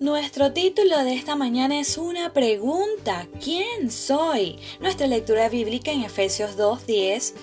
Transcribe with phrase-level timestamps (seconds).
[0.00, 3.28] Nuestro título de esta mañana es una pregunta.
[3.44, 4.58] ¿Quién soy?
[4.80, 7.34] Nuestra lectura bíblica en Efesios 2.10 es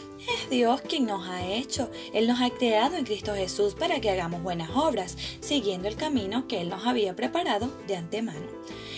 [0.49, 1.91] Dios quien nos ha hecho.
[2.15, 6.47] Él nos ha creado en Cristo Jesús para que hagamos buenas obras, siguiendo el camino
[6.47, 8.47] que Él nos había preparado de antemano.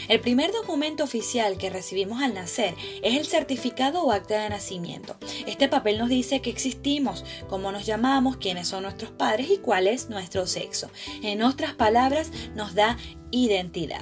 [0.08, 5.18] El primer documento oficial que recibimos al nacer es el certificado o acta de nacimiento.
[5.50, 9.88] Este papel nos dice que existimos, cómo nos llamamos, quiénes son nuestros padres y cuál
[9.88, 10.92] es nuestro sexo.
[11.24, 12.98] En otras palabras, nos da
[13.32, 14.02] identidad.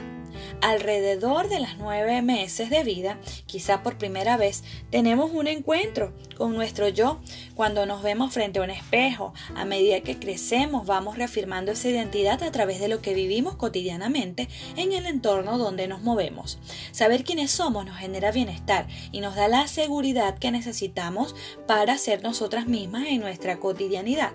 [0.62, 6.54] Alrededor de las nueve meses de vida, quizá por primera vez, tenemos un encuentro con
[6.54, 7.22] nuestro yo.
[7.58, 12.44] Cuando nos vemos frente a un espejo, a medida que crecemos, vamos reafirmando esa identidad
[12.44, 16.60] a través de lo que vivimos cotidianamente en el entorno donde nos movemos.
[16.92, 22.22] Saber quiénes somos nos genera bienestar y nos da la seguridad que necesitamos para ser
[22.22, 24.34] nosotras mismas en nuestra cotidianidad.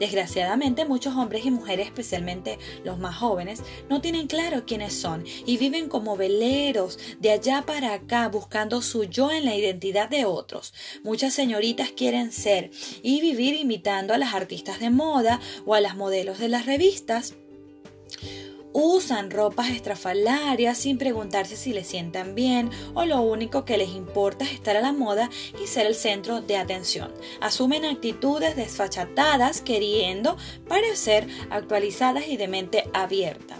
[0.00, 5.56] Desgraciadamente muchos hombres y mujeres, especialmente los más jóvenes, no tienen claro quiénes son y
[5.56, 10.74] viven como veleros de allá para acá buscando su yo en la identidad de otros.
[11.02, 12.70] Muchas señoritas quieren ser
[13.02, 17.34] y vivir imitando a las artistas de moda o a las modelos de las revistas
[18.74, 24.44] usan ropas estrafalarias sin preguntarse si les sientan bien o lo único que les importa
[24.44, 25.30] es estar a la moda
[25.62, 27.14] y ser el centro de atención.
[27.40, 30.36] Asumen actitudes desfachatadas queriendo
[30.68, 33.56] parecer actualizadas y de mente abierta.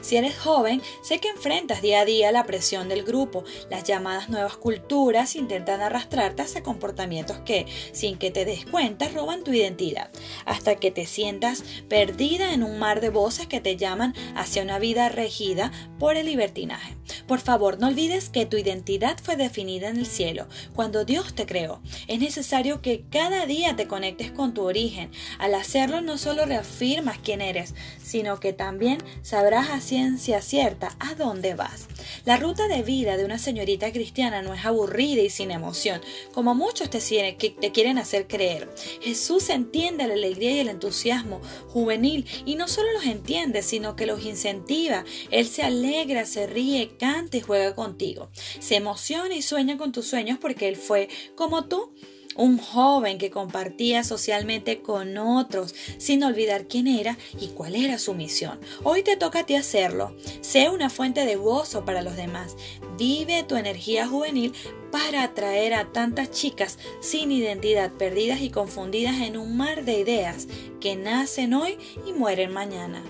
[0.00, 3.44] Si eres joven, sé que enfrentas día a día la presión del grupo.
[3.70, 9.44] Las llamadas nuevas culturas intentan arrastrarte hacia comportamientos que, sin que te des cuenta, roban
[9.44, 10.10] tu identidad,
[10.44, 14.78] hasta que te sientas perdida en un mar de voces que te llaman hacia una
[14.78, 16.97] vida regida por el libertinaje.
[17.28, 21.44] Por favor, no olvides que tu identidad fue definida en el cielo, cuando Dios te
[21.44, 21.82] creó.
[22.06, 25.10] Es necesario que cada día te conectes con tu origen.
[25.38, 31.14] Al hacerlo no solo reafirmas quién eres, sino que también sabrás a ciencia cierta a
[31.16, 31.86] dónde vas.
[32.24, 36.00] La ruta de vida de una señorita cristiana no es aburrida y sin emoción,
[36.32, 38.68] como muchos te, te quieren hacer creer.
[39.00, 44.06] Jesús entiende la alegría y el entusiasmo juvenil y no solo los entiende, sino que
[44.06, 45.04] los incentiva.
[45.30, 48.30] Él se alegra, se ríe, canta y juega contigo.
[48.60, 51.92] Se emociona y sueña con tus sueños porque Él fue como tú
[52.38, 58.14] un joven que compartía socialmente con otros sin olvidar quién era y cuál era su
[58.14, 58.60] misión.
[58.84, 60.16] Hoy te toca a ti hacerlo.
[60.40, 62.56] Sé una fuente de gozo para los demás.
[62.96, 64.54] Vive tu energía juvenil
[64.92, 70.46] para atraer a tantas chicas sin identidad, perdidas y confundidas en un mar de ideas
[70.80, 71.76] que nacen hoy
[72.06, 73.02] y mueren mañana.